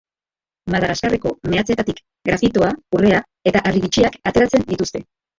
[0.75, 1.99] Madagaskarreko meatzeetatik
[2.29, 2.69] grafitoa,
[2.99, 3.19] urrea
[3.51, 5.03] eta harribitxiak ateratzen dituzte.